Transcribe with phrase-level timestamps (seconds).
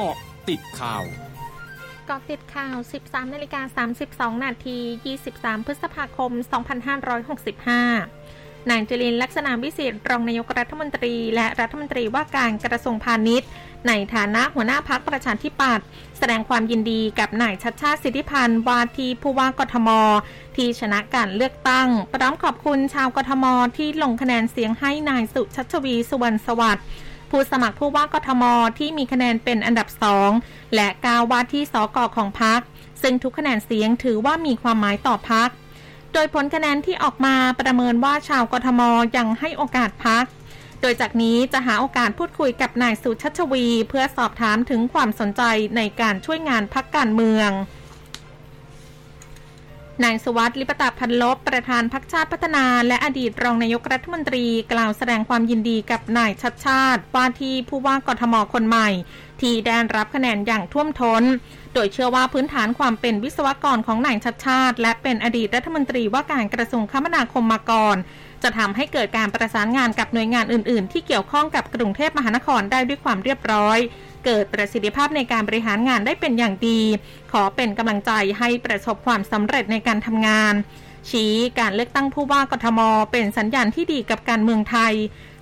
[0.00, 0.18] เกาะ
[0.50, 1.04] ติดข่าว
[2.08, 3.86] กาะติดข่าว 13นาฬิกา
[4.36, 4.78] 32 นาที
[5.22, 6.32] 23 พฤษภาคม
[7.90, 13.48] 2565 นายจรินลักษณะวิสิตรองนายกรัฐมนตรี และรัฐมนตรีว่าการกระทรวงพาณิชย์
[13.88, 15.86] ในฐานะหัวหน้าพักประชาธิปัตย์
[16.18, 19.88] แสดงความยินดีกับนายชัดชาติสิทธิพันธ์วาทีผู้ว่ากทม
[20.56, 23.44] ที่ชนะการเลือกตั้ง พร้อมขอบคุณชาวกทม
[23.76, 26.86] ที่ลงคะแนนเสียงให้นายสุชัชวีสุวรรณสวัสดิ์
[27.30, 28.44] ผู้สมัครผู้ว่ากทม
[28.78, 30.30] ที่มีคะแนนเป็นอันดับสอง
[30.74, 32.60] และกาวาที่สกอของพัก
[33.02, 35.48] ซึ่งทุกคะแนนเสียงถือว่ามีความหมายต่อพัก
[36.12, 38.80] โดยผลคะแนนที่ออกมาประเมินว่าชาวกทม
[39.16, 40.24] ยังให้โอกาสพัก
[40.80, 45.42] โดยจากนี้จะหาโอกาสพูดคุยกับนายสุชัชวี เพื่อสอบถามถึงความสนใจ
[45.76, 47.50] ในการช่วยงานพักการเมือง
[50.04, 58.88] นายสวัสดิ์ลิปตาพันลบประธานพักชาติพัฒนา และอดีตรองนายกรัฐมนตรีกล่าวแสดงความยินดีกับนายชัดชาติ ว่าที่ผู้ว่ากทมคนใหม่
[59.40, 61.22] ที่ได้รับคะแนนอย่างท่วมทน้น
[61.74, 67.96] โดยเชื่อว่าพื้นฐานความเป็นวิศวกรของนายชัดชาติ และเป็นอดีตรัฐมนตรีว่าการกระทรวงคมนาคมมาก่อน
[68.42, 73.78] จะทำให้เกิดการประสานงานกับหน่วยงานอื่น ๆ ที่เกี่ยวข้องกับกรุงเทพมหานครได้ด้วยความเรียบร้อย
[74.28, 76.80] เกิดประสิทธิภาพในการบริหารงานได้เป็นอย่างดี
[77.32, 80.54] ขอเป็นกำลังใจให้ประสบความสำเร็จในการทำงาน
[81.10, 82.80] ชี้การเลือกตั้งผู้ว่ากทม
[83.12, 84.94] เป็นสัญญาณที่ดีกับการเมืองไทย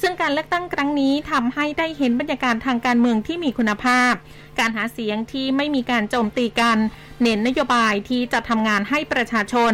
[0.00, 4.12] ซึ่งการเลือกตั้งครั้งนี้ทำให้ได้เห็นบรรยากาศทางการเมืองที่มีคุณภาพ
[4.58, 6.78] การหาเสียงที่ไม่มีการโจมตีกัน
[7.22, 9.72] เน้นนโยบายที่จะทำงานให้ประชาชน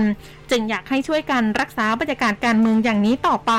[0.50, 3.52] จึงอยากให้ช่วยกันรักษาบรรยากาศการเมืองอย่างนี้ต่อไป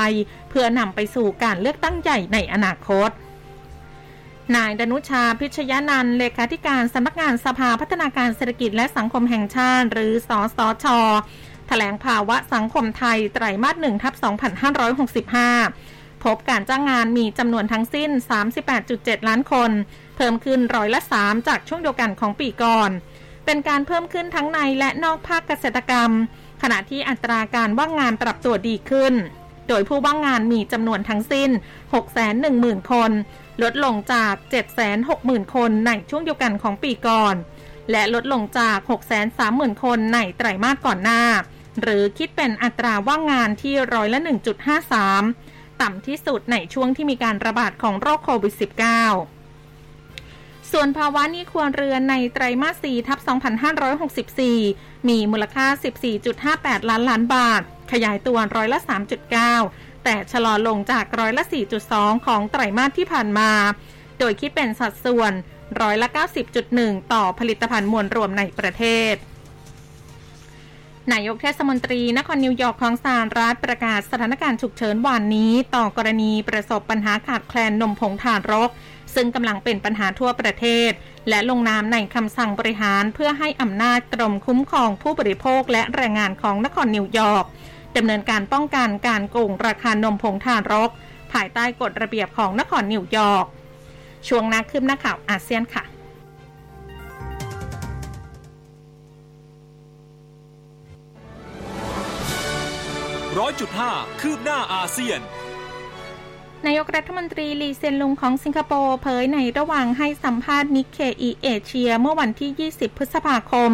[0.50, 3.12] เพื่อนำไปสู่การเลือกตั้งใหญ่ในอนาคต
[4.56, 11.00] นายดนุชาพิชยานันเลขาธิการสำนักงานสภาพัฒนาการเศรษฐกิจและสังคมแห่งชาติ หรือสอสอชอ
[11.68, 14.14] แถลงภาวะสังคมไทยไตรมาสหนึ่งทับ
[15.40, 18.10] 2565 พบการจ้างงานมีจำนวนทั้งสิ้น
[18.70, 19.72] 38.7 ล้านคน
[20.16, 22.90] เพิ่มขึ้นร้อยละ 3 จากช่วงเดียวกันของปีก่อน
[23.46, 26.12] เป็นการเพิ่มขึ้นทั้งในและนอกภาคเกษตรกรรม
[26.62, 29.14] ขณะที่อัตราการว่างงานปรับตัวดีขึ้น
[29.70, 31.50] โดยผู้ว่างงานมีจำนวนทั้งสิ้น
[32.20, 33.12] 610,000 คน
[33.64, 34.34] ลดลงจาก
[34.94, 37.36] 760,000 คนในช่วงเดียวกันของปีก่อน
[37.92, 38.78] และลดลงจาก
[39.32, 41.24] 630,000 คนในไตรมาสก่อนหน้า
[41.82, 44.20] หรือคิดเป็นอัตราว่างงานที่ร้อยละ
[45.00, 48.64] 1.53 ต่ำที่สุดในช่วงที่มีการระบาดของโรคโควิด -19
[50.72, 53.20] ส่วนภาวะนี้ควรเรือนในไตรมาส 4 ทับ
[54.34, 55.66] 2564 มีมูลค่า
[56.28, 58.80] 14.58 ล้านล้านบาท ขยายตัวร้อยละ
[59.42, 61.44] 3.9 แต่ชะลอลงจากร้อยละ
[61.86, 63.52] 4.2 ของไตรมาสที่ผ่านมา
[64.20, 65.34] โดยคิดเป็นสัดส่วน
[65.82, 66.08] ร้อยละ
[66.60, 68.84] 90.1 ต่อผลิตภัณฑ์มวลรวมในประเท
[69.14, 69.16] ศ
[71.12, 78.70] นายกเทศมนตรีนครนิวยอร์กของสหรัฐประกาศสถานการณ์ฉุกเฉินวันนี้ ต่อกรณีประสบปัญหาขาดแคลนนมผงทารก
[79.16, 80.92] ซึ่งกำลังเป็นปัญหาทั่วประเทศ
[81.30, 87.46] และลงนามในคำสั่งบริหารเพื่อให้อำนาจกรมคุ้มครองผู้บริโภคและแรงงานของนครนิวยอร์ก
[87.98, 90.90] ดำเนินการป้องกันการโกงราคานมผงทารก
[91.32, 93.46] ภายใต้กฎระเบียบของนครนิวยอร์ก
[94.28, 95.84] ช่วงนักคืบหน้าข่าวอาเซียนค่ะ
[103.40, 103.92] ร้อยจุดห้า
[104.22, 105.20] คืบหน้าอาเซียน
[106.68, 113.72] นายกรัฐมนตรีลีเซียนลุงของสิงคโปร์เผยในระหว่างให้สัมภาษณ์ Nikkei Asia เมื่อวันที่ 20 พฤษภาคม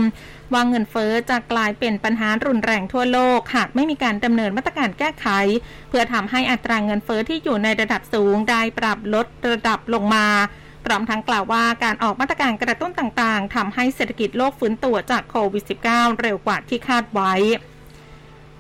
[0.54, 5.28] ว่าเงินเฟ้อจะกลายเป็นปัญหารุนแรงทั่วโลก หากไม่มีการดำเนินมาตรการแก้ไข
[5.90, 10.28] เพื่อทำให้อัตราเงินเฟอ้อที่อยู่ในระดับสูงได้ปรับลดระดับลงมา
[10.86, 17.34] พร้อมทั้งกล่าวว่าการออกมาตรการกระตุ้นต่างๆทำให้เศรษฐกิจโลกฟื้นตัวจากโควิด -19 เร็วกว่าที่คาดไว้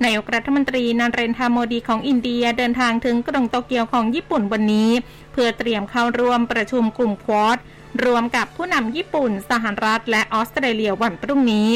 [0.03, 4.91] นายกรัฐมนตรีนันเรนทาโมดีของอินเดียเดินทางถึงกรุงโตเกียวของญี่ปุ่นวันนี้
[5.31, 7.57] เพื่อเตรียมเข้าร่วมประชุมกลุ่มควอด
[8.03, 11.69] รวมกับผู้นำญี่ปุ่น สหรัฐ และออสเตรเลียวันพรุ่งนี้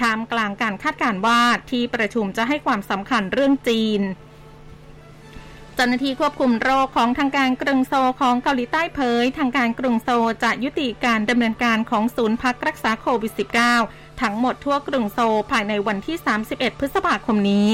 [0.00, 4.00] ท่ามกลางการคาดการณ์ว่าที่ประชุมจะให้ความสำคัญเรื่องจีน
[5.76, 10.08] เจ้าหน้าที่ควบคุมโรคของทางการกรุงโซของเกาหลีใต้เผย ทางการกรุงโซ
[10.42, 13.32] จะยุติการดำเนินการของศูนย์พักรักษาโควิด
[13.76, 15.18] -19 ทั้งหมดทั่วกรุงโซ
[15.50, 16.16] ภายในวันที่
[16.48, 17.68] 31 พฤษภาคมนี้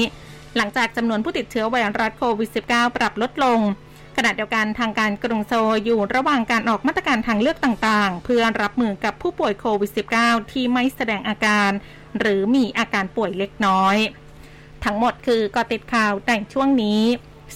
[0.55, 3.59] หลังจากจำนวนผู้ติดเชื้อไวรัสโควิด -19 ปรับลดลง
[4.17, 5.53] ขณะเดียวกันทางการกรุงโซ
[5.85, 9.91] อยู่ระหว่างการออกมาตรการทางเลือกต่างๆ เพื่อรับมือกับผู้ป่วยโควิด
[10.21, 11.71] -19 ที่ไม่แสดงอาการ
[12.19, 13.97] หรือมีอาการป่วยเล็กน้อย
[14.83, 17.01] ทั้งหมดคือกอติดข่าวแต่งช่วงนี้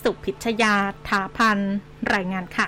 [0.04, 0.76] สุพิชยา
[1.08, 1.60] ถาพัน
[2.14, 2.68] รายงานค่ะ